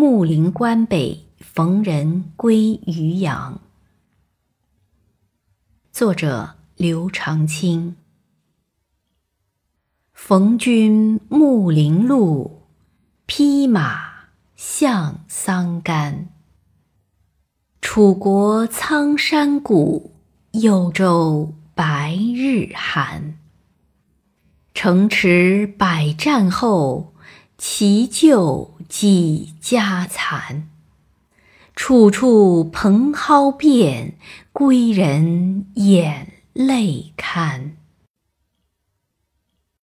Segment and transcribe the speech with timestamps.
[0.00, 3.60] 木陵关北逢人归渔阳。
[5.92, 7.96] 作者刘长卿。
[10.14, 12.62] 逢君木陵路，
[13.26, 14.10] 披马
[14.56, 16.30] 向桑干。
[17.82, 20.14] 楚国苍山谷，
[20.52, 23.38] 幽州白日寒。
[24.72, 27.12] 城池百战后，
[27.62, 30.70] 其旧几家残。
[31.76, 34.16] 处处蓬蒿遍，
[34.50, 37.76] 归人眼泪堪。